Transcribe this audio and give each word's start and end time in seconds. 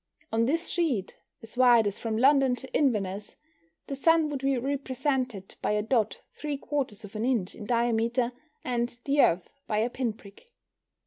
On 0.31 0.45
this 0.47 0.67
sheet, 0.69 1.19
as 1.43 1.55
wide 1.57 1.85
as 1.85 1.99
from 1.99 2.17
London 2.17 2.55
to 2.55 2.73
Inverness, 2.73 3.35
the 3.85 3.95
Sun 3.95 4.29
would 4.29 4.39
be 4.39 4.57
represented 4.57 5.53
by 5.61 5.73
a 5.73 5.83
dot 5.83 6.21
three 6.33 6.57
quarters 6.57 7.03
of 7.03 7.15
an 7.15 7.23
inch 7.23 7.53
in 7.53 7.65
diameter, 7.67 8.31
and 8.63 8.97
the 9.05 9.21
Earth 9.21 9.51
by 9.67 9.77
a 9.77 9.91
pin 9.91 10.13
prick. 10.13 10.49